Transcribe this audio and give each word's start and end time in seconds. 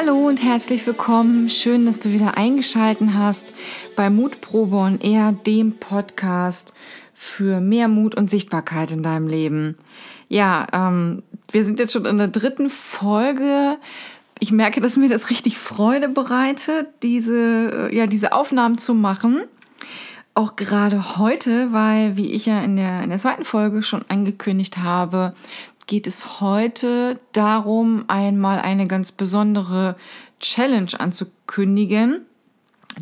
Hallo 0.00 0.28
und 0.28 0.42
herzlich 0.42 0.86
willkommen. 0.86 1.50
Schön, 1.50 1.84
dass 1.84 1.98
du 1.98 2.10
wieder 2.10 2.38
eingeschalten 2.38 3.18
hast 3.18 3.52
bei 3.96 4.08
Mutprobe 4.08 4.78
und 4.78 5.04
eher 5.04 5.32
dem 5.32 5.76
Podcast 5.76 6.72
für 7.12 7.60
mehr 7.60 7.86
Mut 7.86 8.14
und 8.14 8.30
Sichtbarkeit 8.30 8.92
in 8.92 9.02
deinem 9.02 9.28
Leben. 9.28 9.76
Ja, 10.30 10.66
ähm, 10.72 11.22
wir 11.52 11.64
sind 11.64 11.78
jetzt 11.78 11.92
schon 11.92 12.06
in 12.06 12.16
der 12.16 12.28
dritten 12.28 12.70
Folge. 12.70 13.76
Ich 14.38 14.52
merke, 14.52 14.80
dass 14.80 14.96
mir 14.96 15.10
das 15.10 15.28
richtig 15.28 15.58
Freude 15.58 16.08
bereitet, 16.08 16.86
diese, 17.02 17.90
äh, 17.90 17.94
ja, 17.94 18.06
diese 18.06 18.32
Aufnahmen 18.32 18.78
zu 18.78 18.94
machen. 18.94 19.42
Auch 20.32 20.56
gerade 20.56 21.18
heute, 21.18 21.74
weil, 21.74 22.16
wie 22.16 22.30
ich 22.30 22.46
ja 22.46 22.62
in 22.62 22.76
der, 22.76 23.02
in 23.02 23.10
der 23.10 23.18
zweiten 23.18 23.44
Folge 23.44 23.82
schon 23.82 24.06
angekündigt 24.08 24.78
habe, 24.78 25.34
geht 25.90 26.06
es 26.06 26.40
heute 26.40 27.18
darum, 27.32 28.04
einmal 28.06 28.60
eine 28.60 28.86
ganz 28.86 29.10
besondere 29.10 29.96
Challenge 30.38 30.92
anzukündigen. 30.96 32.26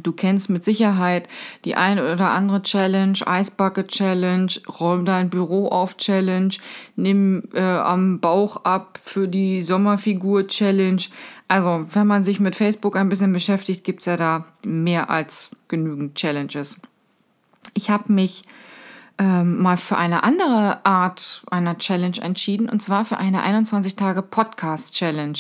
Du 0.02 0.12
kennst 0.12 0.48
mit 0.48 0.64
Sicherheit 0.64 1.28
die 1.66 1.74
eine 1.74 2.10
oder 2.10 2.30
andere 2.30 2.62
Challenge, 2.62 3.18
Ice 3.28 3.52
Bucket 3.54 3.88
Challenge, 3.88 4.50
räum 4.80 5.04
dein 5.04 5.28
Büro 5.28 5.68
auf 5.68 5.98
Challenge, 5.98 6.54
nimm 6.96 7.42
äh, 7.52 7.60
am 7.60 8.20
Bauch 8.20 8.64
ab 8.64 9.00
für 9.04 9.28
die 9.28 9.60
Sommerfigur 9.60 10.46
Challenge. 10.46 11.02
Also, 11.46 11.86
wenn 11.92 12.06
man 12.06 12.24
sich 12.24 12.40
mit 12.40 12.56
Facebook 12.56 12.96
ein 12.96 13.10
bisschen 13.10 13.34
beschäftigt, 13.34 13.84
gibt 13.84 14.00
es 14.00 14.06
ja 14.06 14.16
da 14.16 14.46
mehr 14.64 15.10
als 15.10 15.50
genügend 15.68 16.14
Challenges. 16.14 16.78
Ich 17.74 17.90
habe 17.90 18.10
mich 18.10 18.44
ähm, 19.18 19.60
mal 19.60 19.76
für 19.76 19.96
eine 19.96 20.22
andere 20.22 20.84
Art 20.84 21.42
einer 21.50 21.78
Challenge 21.78 22.18
entschieden, 22.20 22.68
und 22.68 22.82
zwar 22.82 23.04
für 23.04 23.18
eine 23.18 23.42
21 23.42 23.96
Tage 23.96 24.22
Podcast 24.22 24.94
Challenge. 24.94 25.38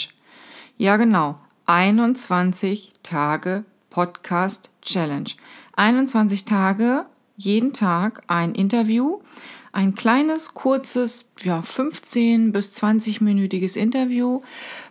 Ja, 0.76 0.96
genau, 0.96 1.38
21 1.66 2.92
Tage 3.02 3.64
Podcast 3.90 4.70
Challenge. 4.82 5.30
21 5.76 6.44
Tage, 6.44 7.06
jeden 7.36 7.72
Tag 7.72 8.22
ein 8.26 8.54
Interview, 8.54 9.20
ein 9.72 9.94
kleines, 9.94 10.54
kurzes, 10.54 11.26
ja, 11.40 11.62
15 11.62 12.52
bis 12.52 12.72
20 12.72 13.20
minütiges 13.20 13.76
Interview 13.76 14.42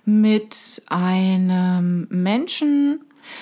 mit 0.06 0.82
einem 0.88 2.08
Menschen, 2.10 3.02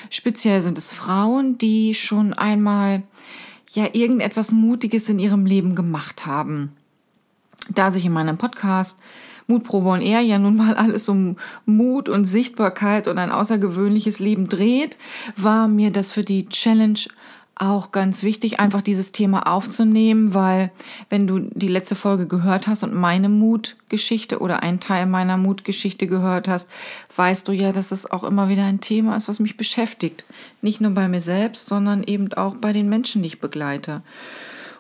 speziell 0.10 0.62
sind 0.62 0.78
es 0.78 0.92
Frauen, 0.92 1.58
die 1.58 1.94
schon 1.94 2.34
einmal 2.34 3.04
ja 3.76 3.90
irgendetwas 3.94 4.52
Mutiges 4.52 5.10
in 5.10 5.20
ihrem 5.20 5.46
Leben 5.46 5.76
gemacht 5.76 6.26
haben. 6.26 6.72
Da 7.70 7.92
sich 7.92 8.06
in 8.06 8.14
meinem 8.14 8.38
Podcast 8.38 9.00
Mutprobe 9.48 9.90
und 9.90 10.02
er 10.02 10.22
ja 10.22 10.40
nun 10.40 10.56
mal 10.56 10.76
alles 10.76 11.08
um 11.08 11.38
Mut 11.66 12.10
und 12.10 12.26
Sichtbarkeit 12.26 13.08
und 13.08 13.18
ein 13.18 13.32
außergewöhnliches 13.32 14.20
Leben 14.20 14.50
dreht, 14.50 14.98
war 15.38 15.68
mir 15.68 15.92
das 15.92 16.12
für 16.12 16.24
die 16.24 16.48
Challenge 16.50 17.00
auch 17.58 17.92
ganz 17.92 18.22
wichtig, 18.22 18.60
einfach 18.60 18.82
dieses 18.82 19.14
Thema 19.14 19.48
aufzunehmen, 19.48 20.34
weil 20.34 20.72
wenn 21.10 21.26
du 21.26 21.40
die 21.40 21.70
letzte 21.70 21.96
Folge 21.96 22.28
gehört 22.28 22.68
hast 22.68 22.84
und 22.84 22.94
meine 22.94 23.30
Mutgeschichte 23.30 24.40
oder 24.40 24.62
einen 24.62 24.82
Teil 24.82 25.06
meiner 25.06 25.38
Mutgeschichte 25.38 26.08
gehört 26.08 26.50
hast, 26.50 26.70
weißt 27.16 27.48
du 27.48 27.54
ja, 27.54 27.72
dass 27.72 27.92
es 27.94 28.10
auch 28.12 28.26
immer 28.26 28.50
wieder 28.50 28.66
ein 28.66 28.82
Thema 28.82 29.16
ist, 29.16 29.30
was 29.30 29.40
mich 29.40 29.56
beschäftigt. 29.56 30.26
Nicht 30.62 30.82
nur 30.82 30.92
bei 30.92 31.08
mir 31.08 31.22
selbst, 31.22 31.68
sondern 31.68 32.04
eben 32.04 32.34
auch 32.34 32.56
bei 32.56 32.74
den 32.74 32.90
Menschen, 32.90 33.22
die 33.22 33.28
ich 33.28 33.40
begleite. 33.40 34.02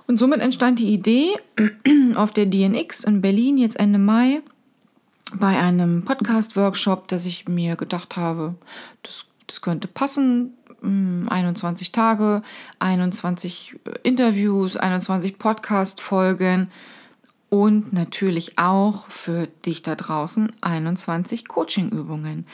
Und 0.08 0.20
somit 0.20 0.42
entstand 0.42 0.80
die 0.80 0.94
Idee 0.94 1.30
auf 2.16 2.32
der 2.32 2.46
DNX 2.46 3.06
in 3.06 3.22
Berlin 3.22 3.58
jetzt 3.58 3.80
Ende 3.80 4.00
Mai 4.00 4.42
bei 5.34 5.58
einem 5.58 6.04
Podcast-Workshop, 6.04 7.08
dass 7.08 7.26
ich 7.26 7.48
mir 7.48 7.76
gedacht 7.76 8.18
habe, 8.18 8.56
das, 9.02 9.26
das 9.48 9.62
könnte 9.62 9.88
passen 9.88 10.54
21 10.82 11.92
Tage, 11.92 12.42
21 12.80 13.76
äh, 13.86 13.92
Interviews, 14.04 14.78
21 14.78 15.38
Podcast-Folgen 15.38 16.70
und 17.50 17.94
natürlich 17.94 18.58
auch 18.58 19.08
für 19.08 19.48
dich 19.48 19.82
da 19.82 19.96
draußen 19.96 20.52
21 20.62 21.48
Coaching-Übungen. 21.48 22.46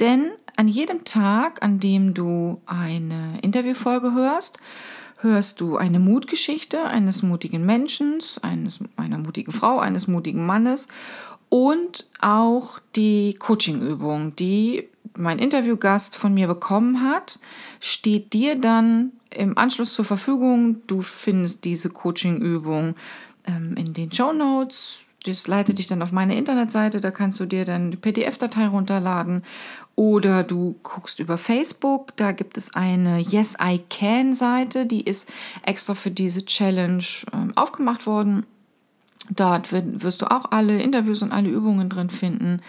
Denn 0.00 0.32
an 0.56 0.68
jedem 0.68 1.04
Tag, 1.04 1.62
an 1.62 1.80
dem 1.80 2.12
du 2.12 2.60
eine 2.66 3.38
Interviewfolge 3.40 4.12
hörst, 4.12 4.58
hörst 5.20 5.60
du 5.60 5.76
eine 5.78 5.98
Mutgeschichte 5.98 6.84
eines 6.84 7.22
mutigen 7.22 7.64
Menschen, 7.64 8.18
eines, 8.42 8.80
einer 8.96 9.18
mutigen 9.18 9.52
Frau, 9.52 9.78
eines 9.78 10.08
mutigen 10.08 10.44
Mannes 10.44 10.88
und 11.48 12.06
auch 12.20 12.78
die 12.96 13.36
Coaching-Übung, 13.38 14.36
die 14.36 14.89
mein 15.16 15.38
Interviewgast 15.38 16.16
von 16.16 16.34
mir 16.34 16.46
bekommen 16.46 17.02
hat, 17.02 17.38
steht 17.80 18.32
dir 18.32 18.56
dann 18.56 19.12
im 19.30 19.56
Anschluss 19.56 19.94
zur 19.94 20.04
Verfügung. 20.04 20.82
Du 20.86 21.02
findest 21.02 21.64
diese 21.64 21.90
Coaching-Übung 21.90 22.94
ähm, 23.46 23.74
in 23.76 23.94
den 23.94 24.12
Show 24.12 24.32
Notes. 24.32 25.00
Das 25.24 25.46
leitet 25.46 25.78
dich 25.78 25.86
dann 25.86 26.00
auf 26.00 26.12
meine 26.12 26.36
Internetseite, 26.36 27.02
da 27.02 27.10
kannst 27.10 27.38
du 27.40 27.44
dir 27.44 27.66
dann 27.66 27.90
die 27.90 27.98
PDF-Datei 27.98 28.68
runterladen. 28.68 29.42
Oder 29.94 30.44
du 30.44 30.76
guckst 30.82 31.18
über 31.18 31.36
Facebook, 31.36 32.16
da 32.16 32.32
gibt 32.32 32.56
es 32.56 32.74
eine 32.74 33.18
Yes 33.18 33.54
I 33.62 33.82
Can 33.90 34.32
Seite, 34.32 34.86
die 34.86 35.02
ist 35.02 35.30
extra 35.62 35.94
für 35.94 36.10
diese 36.10 36.46
Challenge 36.46 37.04
ähm, 37.34 37.52
aufgemacht 37.54 38.06
worden. 38.06 38.46
Dort 39.28 39.70
wirst 39.72 40.22
du 40.22 40.30
auch 40.30 40.50
alle 40.50 40.82
Interviews 40.82 41.22
und 41.22 41.30
alle 41.30 41.48
Übungen 41.48 41.88
drin 41.88 42.10
finden, 42.10 42.62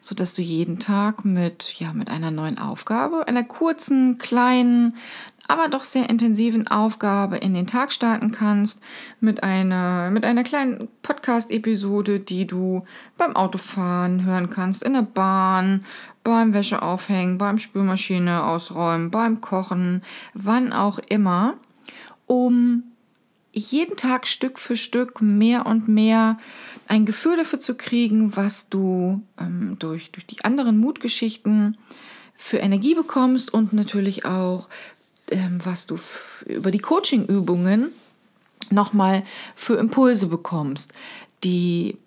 sodass 0.00 0.34
du 0.34 0.42
jeden 0.42 0.78
Tag 0.78 1.24
mit, 1.24 1.74
ja, 1.78 1.92
mit 1.92 2.10
einer 2.10 2.30
neuen 2.30 2.58
Aufgabe, 2.58 3.28
einer 3.28 3.44
kurzen, 3.44 4.18
kleinen, 4.18 4.96
aber 5.48 5.68
doch 5.68 5.84
sehr 5.84 6.10
intensiven 6.10 6.66
Aufgabe 6.66 7.36
in 7.36 7.54
den 7.54 7.66
Tag 7.66 7.92
starten 7.92 8.32
kannst, 8.32 8.80
mit 9.20 9.42
einer, 9.42 10.10
mit 10.10 10.24
einer 10.24 10.44
kleinen 10.44 10.88
Podcast-Episode, 11.02 12.20
die 12.20 12.46
du 12.46 12.84
beim 13.16 13.36
Autofahren 13.36 14.24
hören 14.24 14.50
kannst, 14.50 14.82
in 14.82 14.94
der 14.94 15.02
Bahn, 15.02 15.84
beim 16.24 16.52
Wäscheaufhängen, 16.52 17.38
beim 17.38 17.58
Spülmaschine 17.58 18.44
ausräumen, 18.44 19.10
beim 19.10 19.40
Kochen, 19.40 20.02
wann 20.34 20.72
auch 20.72 20.98
immer, 20.98 21.54
jeden 23.58 23.96
Tag 23.96 24.26
Stück 24.26 24.58
für 24.58 24.76
Stück 24.76 25.20
mehr 25.20 25.66
und 25.66 25.88
mehr 25.88 26.38
ein 26.86 27.06
Gefühl 27.06 27.36
dafür 27.36 27.60
zu 27.60 27.74
kriegen, 27.74 28.36
was 28.36 28.68
du 28.68 29.22
ähm, 29.38 29.76
durch, 29.78 30.10
durch 30.10 30.26
die 30.26 30.44
anderen 30.44 30.78
Mutgeschichten 30.78 31.76
für 32.34 32.58
Energie 32.58 32.94
bekommst 32.94 33.52
und 33.52 33.72
natürlich 33.72 34.24
auch, 34.24 34.68
ähm, 35.30 35.60
was 35.64 35.86
du 35.86 35.98
über 36.46 36.70
die 36.70 36.78
Coaching-Übungen 36.78 37.90
nochmal 38.70 39.24
für 39.54 39.76
Impulse 39.76 40.28
bekommst. 40.28 40.92
Die 41.44 41.98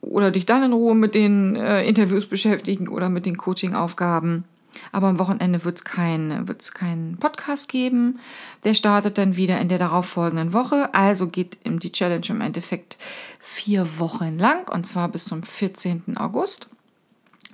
oder 0.00 0.30
dich 0.30 0.46
dann 0.46 0.62
in 0.62 0.72
Ruhe 0.72 0.94
mit 0.94 1.14
den 1.14 1.54
äh, 1.54 1.84
Interviews 1.84 2.26
beschäftigen 2.26 2.88
oder 2.88 3.10
mit 3.10 3.26
den 3.26 3.36
Coaching-Aufgaben. 3.36 4.44
Aber 4.92 5.08
am 5.08 5.18
Wochenende 5.18 5.64
wird 5.64 5.78
es 5.78 5.84
keinen 5.84 6.46
kein 6.74 7.16
Podcast 7.18 7.68
geben. 7.68 8.20
Der 8.64 8.74
startet 8.74 9.18
dann 9.18 9.36
wieder 9.36 9.60
in 9.60 9.68
der 9.68 9.78
darauffolgenden 9.78 10.52
Woche. 10.52 10.92
Also 10.94 11.28
geht 11.28 11.58
die 11.64 11.92
Challenge 11.92 12.26
im 12.28 12.40
Endeffekt 12.40 12.98
vier 13.40 13.98
Wochen 13.98 14.38
lang 14.38 14.68
und 14.68 14.86
zwar 14.86 15.08
bis 15.08 15.24
zum 15.24 15.42
14. 15.42 16.16
August. 16.16 16.68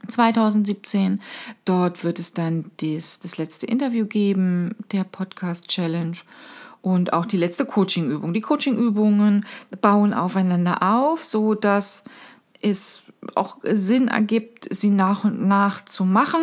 2017. 0.09 1.21
Dort 1.65 2.05
wird 2.05 2.19
es 2.19 2.35
dann 2.35 2.71
das, 2.81 3.21
das 3.21 3.39
letzte 3.39 3.67
Interview 3.67 4.07
geben, 4.07 4.75
der 4.91 5.05
Podcast 5.05 5.69
Challenge 5.69 6.17
und 6.83 7.13
auch 7.13 7.27
die 7.27 7.37
letzte 7.37 7.65
Coaching-Übung. 7.65 8.35
Die 8.35 8.41
Coaching-Übungen 8.41 9.47
bauen 9.81 10.13
aufeinander 10.13 10.83
auf, 10.83 11.25
so 11.25 11.55
dass 11.55 12.05
es 12.61 13.03
auch 13.35 13.59
Sinn 13.63 14.09
ergibt, 14.09 14.67
sie 14.71 14.91
nach 14.91 15.25
und 15.25 15.47
nach 15.47 15.85
zu 15.85 16.05
machen. 16.05 16.41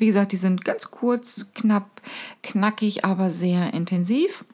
Wie 0.00 0.06
gesagt, 0.06 0.32
die 0.32 0.36
sind 0.36 0.64
ganz 0.64 0.90
kurz, 0.90 1.48
knapp, 1.54 2.00
knackig, 2.42 3.04
aber 3.04 3.28
sehr 3.28 3.74
intensiv. 3.74 4.46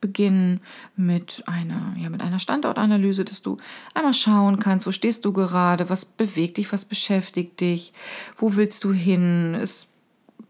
Beginnen 0.00 0.60
mit 0.96 1.42
einer, 1.46 1.94
ja, 1.96 2.08
mit 2.08 2.22
einer 2.22 2.38
Standortanalyse, 2.38 3.24
dass 3.24 3.42
du 3.42 3.58
einmal 3.94 4.14
schauen 4.14 4.58
kannst, 4.58 4.86
wo 4.86 4.92
stehst 4.92 5.24
du 5.24 5.32
gerade, 5.32 5.88
was 5.90 6.04
bewegt 6.04 6.56
dich, 6.56 6.72
was 6.72 6.84
beschäftigt 6.84 7.60
dich, 7.60 7.92
wo 8.36 8.56
willst 8.56 8.84
du 8.84 8.92
hin. 8.92 9.54
Es 9.54 9.88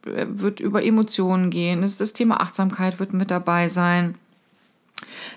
wird 0.04 0.60
über 0.60 0.84
Emotionen 0.84 1.50
gehen, 1.50 1.81
das 1.81 2.12
Thema 2.12 2.40
Achtsamkeit 2.40 2.99
wird 2.99 3.12
mit 3.14 3.31
dabei 3.31 3.69
sein. 3.69 4.16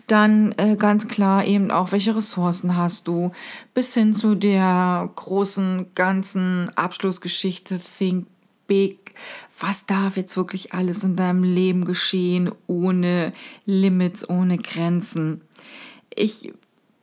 Dann 0.08 0.54
äh, 0.58 0.76
ganz 0.76 1.08
klar 1.08 1.46
eben 1.46 1.72
auch, 1.72 1.92
welche 1.92 2.16
Ressourcen 2.16 2.76
hast 2.76 3.08
du, 3.08 3.32
bis 3.74 3.94
hin 3.94 4.14
zu 4.14 4.36
der 4.36 5.10
großen 5.16 5.88
ganzen 5.96 6.70
Abschlussgeschichte 6.76 7.80
Think 7.80 8.28
Big, 8.68 9.05
Was 9.60 9.86
darf 9.86 10.18
jetzt 10.18 10.38
wirklich 10.38 10.74
alles 10.74 11.04
in 11.04 11.16
deinem 11.16 11.44
Leben 11.44 11.86
geschehen, 11.86 12.52
ohne 12.68 13.34
Limits, 13.66 14.30
ohne 14.30 14.58
Grenzen? 14.58 15.42
Ich 16.14 16.54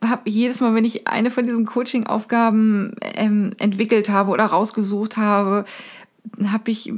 habe 0.03 0.29
jedes 0.29 0.59
Mal, 0.59 0.75
wenn 0.75 0.85
ich 0.85 1.07
eine 1.07 1.31
von 1.31 1.45
diesen 1.45 1.65
Coaching-Aufgaben 1.65 2.95
ähm, 3.01 3.53
entwickelt 3.57 4.09
habe 4.09 4.31
oder 4.31 4.45
rausgesucht 4.45 5.17
habe, 5.17 5.65
habe 6.45 6.71
ich 6.71 6.91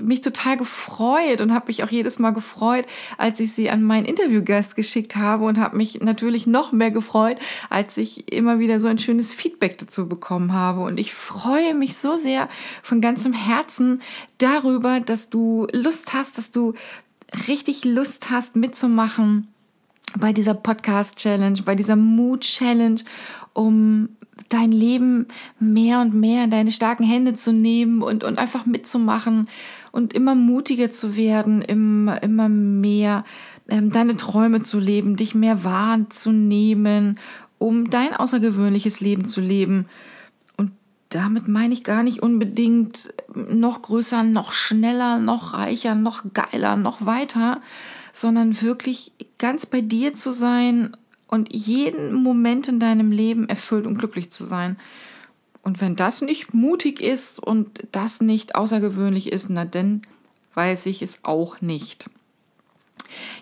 mich 0.00 0.20
total 0.20 0.56
gefreut 0.56 1.40
und 1.40 1.52
habe 1.54 1.66
mich 1.68 1.84
auch 1.84 1.90
jedes 1.90 2.18
Mal 2.18 2.30
gefreut, 2.30 2.86
als 3.18 3.40
ich 3.40 3.52
sie 3.52 3.70
an 3.70 3.82
meinen 3.82 4.06
Interviewgast 4.06 4.76
geschickt 4.76 5.16
habe 5.16 5.44
und 5.44 5.58
habe 5.58 5.76
mich 5.76 6.00
natürlich 6.00 6.46
noch 6.46 6.72
mehr 6.72 6.90
gefreut, 6.90 7.38
als 7.68 7.96
ich 7.96 8.32
immer 8.32 8.58
wieder 8.58 8.80
so 8.80 8.88
ein 8.88 8.98
schönes 8.98 9.32
Feedback 9.32 9.78
dazu 9.78 10.08
bekommen 10.08 10.52
habe. 10.52 10.80
Und 10.80 10.98
ich 10.98 11.14
freue 11.14 11.74
mich 11.74 11.96
so 11.96 12.16
sehr 12.16 12.48
von 12.82 13.00
ganzem 13.00 13.32
Herzen 13.32 14.02
darüber, 14.38 15.00
dass 15.00 15.30
du 15.30 15.66
Lust 15.72 16.12
hast, 16.14 16.38
dass 16.38 16.50
du 16.50 16.74
richtig 17.48 17.84
Lust 17.84 18.30
hast 18.30 18.56
mitzumachen 18.56 19.48
bei 20.18 20.32
dieser 20.32 20.54
Podcast-Challenge, 20.54 21.62
bei 21.62 21.74
dieser 21.74 21.96
Mood-Challenge, 21.96 23.00
um 23.52 24.08
dein 24.48 24.72
Leben 24.72 25.26
mehr 25.58 26.00
und 26.00 26.14
mehr 26.14 26.44
in 26.44 26.50
deine 26.50 26.70
starken 26.70 27.04
Hände 27.04 27.34
zu 27.34 27.52
nehmen 27.52 28.02
und, 28.02 28.24
und 28.24 28.38
einfach 28.38 28.66
mitzumachen 28.66 29.48
und 29.92 30.12
immer 30.12 30.34
mutiger 30.34 30.90
zu 30.90 31.16
werden, 31.16 31.62
immer, 31.62 32.22
immer 32.22 32.48
mehr 32.48 33.24
ähm, 33.68 33.90
deine 33.90 34.16
Träume 34.16 34.62
zu 34.62 34.78
leben, 34.78 35.16
dich 35.16 35.34
mehr 35.34 35.64
wahrzunehmen, 35.64 37.18
um 37.58 37.90
dein 37.90 38.14
außergewöhnliches 38.14 39.00
Leben 39.00 39.26
zu 39.26 39.40
leben. 39.40 39.86
Und 40.56 40.72
damit 41.10 41.48
meine 41.48 41.74
ich 41.74 41.84
gar 41.84 42.02
nicht 42.02 42.22
unbedingt 42.22 43.14
noch 43.34 43.82
größer, 43.82 44.22
noch 44.22 44.52
schneller, 44.52 45.18
noch 45.18 45.54
reicher, 45.54 45.94
noch 45.94 46.24
geiler, 46.34 46.76
noch 46.76 47.04
weiter, 47.04 47.60
sondern 48.12 48.60
wirklich 48.60 49.12
ganz 49.38 49.66
bei 49.66 49.80
dir 49.80 50.14
zu 50.14 50.32
sein 50.32 50.96
und 51.30 51.54
jeden 51.54 52.12
Moment 52.12 52.68
in 52.68 52.80
deinem 52.80 53.12
Leben 53.12 53.48
erfüllt 53.48 53.86
und 53.86 53.98
glücklich 53.98 54.30
zu 54.30 54.44
sein. 54.44 54.76
Und 55.62 55.80
wenn 55.80 55.94
das 55.94 56.22
nicht 56.22 56.52
mutig 56.54 57.00
ist 57.00 57.38
und 57.38 57.86
das 57.92 58.20
nicht 58.20 58.56
außergewöhnlich 58.56 59.30
ist, 59.30 59.48
na 59.48 59.64
dann 59.64 60.02
weiß 60.54 60.86
ich 60.86 61.02
es 61.02 61.20
auch 61.22 61.60
nicht. 61.60 62.10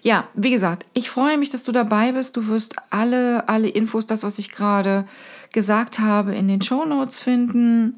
Ja, 0.02 0.28
wie 0.34 0.50
gesagt, 0.50 0.86
ich 0.92 1.10
freue 1.10 1.38
mich, 1.38 1.48
dass 1.50 1.64
du 1.64 1.72
dabei 1.72 2.12
bist. 2.12 2.36
Du 2.36 2.48
wirst 2.48 2.76
alle, 2.90 3.48
alle 3.48 3.68
Infos, 3.68 4.06
das, 4.06 4.22
was 4.22 4.38
ich 4.38 4.50
gerade 4.50 5.06
gesagt 5.52 5.98
habe, 5.98 6.34
in 6.34 6.48
den 6.48 6.62
Show 6.62 6.84
Notes 6.84 7.18
finden. 7.18 7.96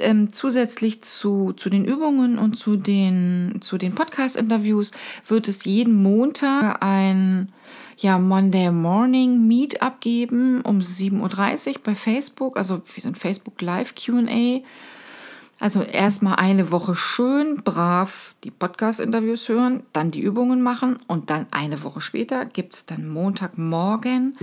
Ähm, 0.00 0.32
zusätzlich 0.32 1.02
zu, 1.02 1.52
zu 1.52 1.70
den 1.70 1.84
Übungen 1.84 2.38
und 2.38 2.56
zu 2.56 2.76
den, 2.76 3.58
zu 3.60 3.78
den 3.78 3.94
Podcast-Interviews 3.94 4.92
wird 5.26 5.48
es 5.48 5.64
jeden 5.64 6.02
Montag 6.02 6.82
ein 6.82 7.52
ja, 7.98 8.18
Monday 8.18 8.70
Morning 8.70 9.46
Meetup 9.46 10.00
geben 10.00 10.62
um 10.62 10.78
7.30 10.78 11.68
Uhr 11.68 11.74
bei 11.84 11.94
Facebook. 11.94 12.56
Also 12.56 12.80
wir 12.94 13.02
sind 13.02 13.18
Facebook 13.18 13.60
Live 13.60 13.94
QA. 13.94 14.60
Also 15.58 15.82
erstmal 15.82 16.36
eine 16.36 16.70
Woche 16.70 16.94
schön 16.96 17.56
brav 17.56 18.34
die 18.44 18.50
Podcast-Interviews 18.50 19.48
hören, 19.50 19.82
dann 19.92 20.10
die 20.10 20.22
Übungen 20.22 20.62
machen 20.62 20.96
und 21.06 21.28
dann 21.28 21.46
eine 21.50 21.82
Woche 21.84 22.00
später 22.00 22.46
gibt 22.46 22.72
es 22.72 22.86
dann 22.86 23.08
Montagmorgen 23.08 24.38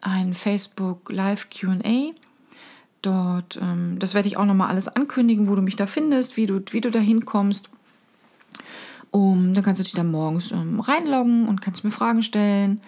ein 0.00 0.32
Facebook 0.34 1.10
Live 1.12 1.48
QA. 1.50 2.12
Dort, 3.02 3.58
ähm, 3.60 3.98
das 3.98 4.14
werde 4.14 4.28
ich 4.28 4.36
auch 4.36 4.44
nochmal 4.44 4.68
alles 4.68 4.88
ankündigen, 4.88 5.48
wo 5.48 5.56
du 5.56 5.62
mich 5.62 5.76
da 5.76 5.86
findest, 5.86 6.36
wie 6.36 6.46
du, 6.46 6.62
wie 6.70 6.80
du 6.80 6.90
da 6.90 7.00
hinkommst. 7.00 7.68
Um, 9.10 9.52
dann 9.52 9.62
kannst 9.62 9.78
du 9.80 9.82
dich 9.82 9.92
da 9.92 10.04
morgens 10.04 10.52
ähm, 10.52 10.80
reinloggen 10.80 11.46
und 11.46 11.60
kannst 11.60 11.84
mir 11.84 11.90
Fragen 11.90 12.22
stellen, 12.22 12.80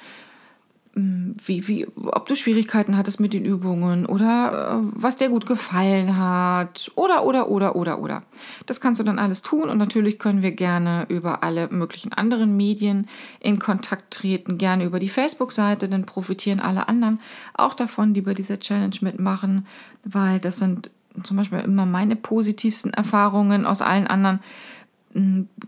wie, 0.97 1.67
wie, 1.67 1.87
ob 1.97 2.27
du 2.27 2.37
Schwierigkeiten 2.37 2.97
hattest 2.97 3.19
mit 3.19 3.35
den 3.35 3.45
Übungen 3.45 4.07
oder 4.07 4.81
äh, 4.81 4.89
was 4.95 5.17
dir 5.17 5.29
gut 5.29 5.45
gefallen 5.45 6.17
hat 6.17 6.93
oder, 6.95 7.25
oder, 7.25 7.49
oder, 7.49 7.75
oder, 7.75 7.99
oder. 7.99 8.23
Das 8.67 8.81
kannst 8.81 9.01
du 9.01 9.05
dann 9.05 9.19
alles 9.19 9.43
tun 9.43 9.69
und 9.69 9.79
natürlich 9.79 10.21
können 10.21 10.43
wir 10.43 10.53
gerne 10.53 11.07
über 11.09 11.43
alle 11.43 11.69
möglichen 11.69 12.13
anderen 12.13 12.57
Medien 12.57 13.09
in 13.41 13.59
Kontakt 13.59 14.15
treten, 14.15 14.57
gerne 14.57 14.85
über 14.85 15.01
die 15.01 15.09
Facebook-Seite, 15.09 15.89
dann 15.89 16.07
profitieren 16.07 16.61
alle 16.61 16.89
anderen 16.89 17.21
auch 17.55 17.75
davon, 17.75 18.15
die 18.15 18.23
bei 18.23 18.35
dieser 18.35 18.61
Challenge 18.61 18.97
mitmachen, 19.01 19.67
weil 20.05 20.39
das 20.39 20.59
sind 20.59 20.91
zum 21.25 21.37
Beispiel 21.37 21.61
immer 21.61 21.87
meine 21.87 22.17
positivsten 22.17 22.93
Erfahrungen 22.93 23.67
aus 23.67 23.83
allen 23.83 24.07
anderen 24.07 24.41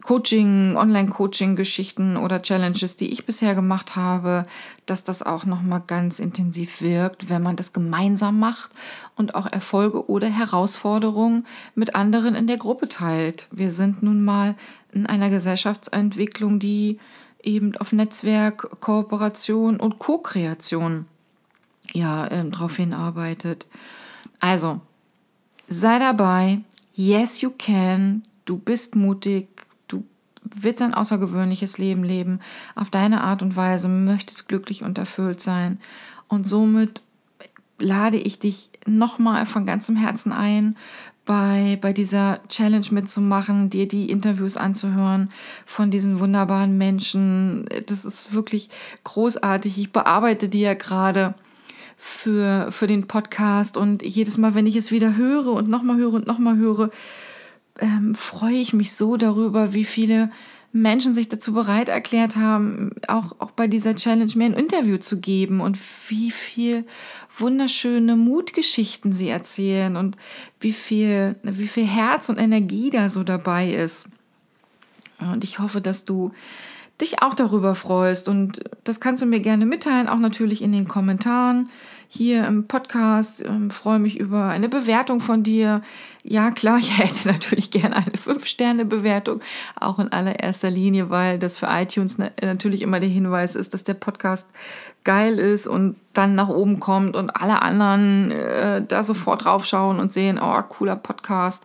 Coaching, 0.02 0.76
Online-Coaching-Geschichten 0.76 2.16
oder 2.16 2.42
Challenges, 2.42 2.96
die 2.96 3.12
ich 3.12 3.26
bisher 3.26 3.54
gemacht 3.54 3.94
habe, 3.94 4.44
dass 4.86 5.04
das 5.04 5.22
auch 5.22 5.46
nochmal 5.46 5.82
ganz 5.86 6.18
intensiv 6.18 6.80
wirkt, 6.80 7.28
wenn 7.28 7.42
man 7.42 7.54
das 7.54 7.72
gemeinsam 7.72 8.40
macht 8.40 8.72
und 9.14 9.36
auch 9.36 9.46
Erfolge 9.46 10.10
oder 10.10 10.28
Herausforderungen 10.28 11.46
mit 11.76 11.94
anderen 11.94 12.34
in 12.34 12.48
der 12.48 12.56
Gruppe 12.56 12.88
teilt. 12.88 13.46
Wir 13.52 13.70
sind 13.70 14.02
nun 14.02 14.24
mal 14.24 14.56
in 14.92 15.06
einer 15.06 15.30
Gesellschaftsentwicklung, 15.30 16.58
die 16.58 16.98
eben 17.40 17.76
auf 17.76 17.92
Netzwerk, 17.92 18.80
Kooperation 18.80 19.78
und 19.78 20.00
Co-Kreation 20.00 21.06
ja, 21.92 22.26
äh, 22.26 22.50
darauf 22.50 22.76
hinarbeitet. 22.76 23.66
Also, 24.40 24.80
sei 25.68 26.00
dabei. 26.00 26.60
Yes, 26.94 27.42
you 27.42 27.50
can 27.56 28.22
du 28.46 28.56
bist 28.56 28.96
mutig, 28.96 29.48
du 29.88 30.04
willst 30.42 30.80
ein 30.80 30.94
außergewöhnliches 30.94 31.76
Leben 31.76 32.02
leben, 32.02 32.40
auf 32.74 32.88
deine 32.88 33.22
Art 33.22 33.42
und 33.42 33.56
Weise, 33.56 33.88
möchtest 33.88 34.48
glücklich 34.48 34.82
und 34.82 34.96
erfüllt 34.96 35.40
sein. 35.40 35.78
Und 36.28 36.48
somit 36.48 37.02
lade 37.78 38.16
ich 38.16 38.38
dich 38.38 38.70
nochmal 38.86 39.44
von 39.44 39.66
ganzem 39.66 39.96
Herzen 39.96 40.32
ein, 40.32 40.76
bei, 41.26 41.76
bei 41.82 41.92
dieser 41.92 42.40
Challenge 42.48 42.86
mitzumachen, 42.92 43.68
dir 43.68 43.88
die 43.88 44.08
Interviews 44.10 44.56
anzuhören 44.56 45.30
von 45.66 45.90
diesen 45.90 46.20
wunderbaren 46.20 46.78
Menschen. 46.78 47.68
Das 47.86 48.04
ist 48.04 48.32
wirklich 48.32 48.70
großartig. 49.02 49.78
Ich 49.78 49.90
bearbeite 49.92 50.48
die 50.48 50.60
ja 50.60 50.74
gerade 50.74 51.34
für, 51.96 52.70
für 52.70 52.86
den 52.86 53.08
Podcast 53.08 53.76
und 53.76 54.02
jedes 54.04 54.38
Mal, 54.38 54.54
wenn 54.54 54.66
ich 54.66 54.76
es 54.76 54.92
wieder 54.92 55.16
höre 55.16 55.48
und 55.48 55.68
nochmal 55.68 55.96
höre 55.96 56.14
und 56.14 56.28
nochmal 56.28 56.56
höre, 56.56 56.90
ähm, 57.78 58.14
freue 58.14 58.56
ich 58.56 58.72
mich 58.72 58.94
so 58.94 59.16
darüber, 59.16 59.72
wie 59.72 59.84
viele 59.84 60.30
Menschen 60.72 61.14
sich 61.14 61.28
dazu 61.28 61.52
bereit 61.54 61.88
erklärt 61.88 62.36
haben, 62.36 62.90
auch, 63.08 63.36
auch 63.38 63.50
bei 63.50 63.66
dieser 63.66 63.94
Challenge 63.96 64.30
mir 64.34 64.44
ein 64.44 64.54
Interview 64.54 64.98
zu 64.98 65.18
geben 65.18 65.60
und 65.60 65.78
wie 66.08 66.30
viel 66.30 66.84
wunderschöne 67.38 68.16
Mutgeschichten 68.16 69.12
sie 69.12 69.28
erzählen 69.28 69.96
und 69.96 70.16
wie 70.60 70.72
viel, 70.72 71.36
wie 71.42 71.68
viel 71.68 71.86
Herz 71.86 72.28
und 72.28 72.38
Energie 72.38 72.90
da 72.90 73.08
so 73.08 73.24
dabei 73.24 73.70
ist. 73.70 74.08
Und 75.18 75.44
ich 75.44 75.58
hoffe, 75.58 75.80
dass 75.80 76.04
du 76.04 76.32
dich 77.00 77.22
auch 77.22 77.34
darüber 77.34 77.74
freust 77.74 78.28
und 78.28 78.60
das 78.84 79.00
kannst 79.00 79.22
du 79.22 79.26
mir 79.26 79.40
gerne 79.40 79.66
mitteilen, 79.66 80.08
auch 80.08 80.18
natürlich 80.18 80.62
in 80.62 80.72
den 80.72 80.88
Kommentaren 80.88 81.70
hier 82.08 82.46
im 82.46 82.66
Podcast. 82.66 83.44
Ähm, 83.44 83.70
freue 83.70 83.98
mich 83.98 84.18
über 84.18 84.44
eine 84.44 84.68
Bewertung 84.68 85.20
von 85.20 85.42
dir. 85.42 85.82
Ja, 86.22 86.50
klar, 86.50 86.78
ich 86.80 86.98
hätte 86.98 87.28
natürlich 87.28 87.70
gerne 87.70 87.96
eine 87.96 88.12
5-Sterne-Bewertung, 88.12 89.40
auch 89.78 89.98
in 89.98 90.12
allererster 90.12 90.70
Linie, 90.70 91.10
weil 91.10 91.38
das 91.38 91.58
für 91.58 91.66
iTunes 91.68 92.18
natürlich 92.18 92.82
immer 92.82 93.00
der 93.00 93.08
Hinweis 93.08 93.54
ist, 93.54 93.74
dass 93.74 93.84
der 93.84 93.94
Podcast 93.94 94.48
geil 95.04 95.38
ist 95.38 95.68
und 95.68 95.96
dann 96.14 96.34
nach 96.34 96.48
oben 96.48 96.80
kommt 96.80 97.14
und 97.14 97.30
alle 97.30 97.62
anderen 97.62 98.32
äh, 98.32 98.84
da 98.84 99.04
sofort 99.04 99.44
draufschauen 99.44 100.00
und 100.00 100.12
sehen, 100.12 100.40
oh, 100.42 100.60
cooler 100.62 100.96
Podcast, 100.96 101.64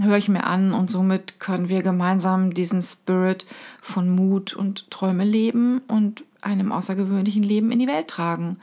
höre 0.00 0.16
ich 0.16 0.28
mir 0.28 0.44
an 0.44 0.72
und 0.72 0.90
somit 0.90 1.38
können 1.38 1.68
wir 1.68 1.82
gemeinsam 1.82 2.52
diesen 2.52 2.82
Spirit 2.82 3.46
von 3.80 4.08
Mut 4.08 4.54
und 4.54 4.90
Träume 4.90 5.24
leben 5.24 5.82
und 5.86 6.24
einem 6.42 6.72
außergewöhnlichen 6.72 7.42
Leben 7.42 7.70
in 7.70 7.78
die 7.78 7.86
Welt 7.86 8.08
tragen. 8.08 8.58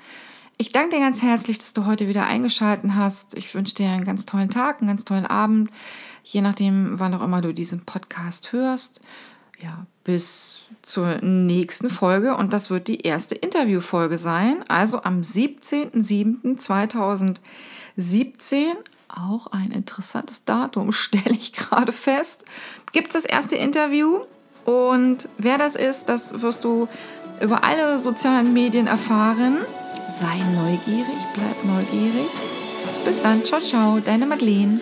Ich 0.60 0.72
danke 0.72 0.96
dir 0.96 1.02
ganz 1.02 1.22
herzlich, 1.22 1.60
dass 1.60 1.74
du 1.74 1.86
heute 1.86 2.08
wieder 2.08 2.26
eingeschaltet 2.26 2.96
hast. 2.96 3.38
Ich 3.38 3.54
wünsche 3.54 3.76
dir 3.76 3.90
einen 3.90 4.06
ganz 4.06 4.26
tollen 4.26 4.50
Tag, 4.50 4.80
einen 4.80 4.88
ganz 4.88 5.06
tollen 5.06 5.28
Abend, 5.28 5.70
je 6.24 6.42
nachdem, 6.42 7.00
wann 7.00 7.14
auch 7.14 7.22
immer 7.22 7.42
du 7.42 7.54
diesen 7.54 7.82
Podcast 7.82 8.54
hörst. 8.54 9.00
Ja, 9.62 9.86
bis 10.04 10.62
zur 10.82 11.22
nächsten 11.22 11.92
Folge 11.92 12.36
und 12.36 12.54
das 12.54 12.72
wird 12.72 12.88
die 12.88 13.02
erste 13.02 13.36
Interviewfolge 13.36 14.18
sein, 14.18 14.68
also 14.68 15.04
am 15.04 15.22
17.07.2017. 15.22 17.38
Auch 19.10 19.46
ein 19.48 19.70
interessantes 19.70 20.44
Datum, 20.44 20.92
stelle 20.92 21.36
ich 21.36 21.54
gerade 21.54 21.92
fest. 21.92 22.46
Gibt 22.94 23.10
es 23.10 23.14
das 23.22 23.26
erste 23.26 23.58
Interview 23.58 24.22
und 24.66 25.30
wer 25.38 25.60
das 25.60 25.76
ist, 25.76 26.10
das 26.10 26.42
wirst 26.42 26.64
du 26.64 26.88
über 27.42 27.64
alle 27.64 28.00
sozialen 28.00 28.54
Medien 28.54 28.88
erfahren. 28.88 29.58
Sei 30.10 30.38
neugierig, 30.56 31.22
bleib 31.34 31.64
neugierig. 31.66 32.30
Bis 33.06 33.22
dann, 33.22 33.44
ciao, 33.44 33.60
ciao, 33.60 34.00
deine 34.00 34.26
Madeleine. 34.26 34.80